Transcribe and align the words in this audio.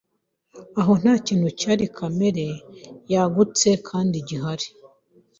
Aho 0.79 0.93
ntakintu 1.01 1.47
cyari 1.59 1.83
Kamere 1.97 2.47
yagutse 3.13 3.67
Kandi 3.87 4.17
gihari 4.27 4.67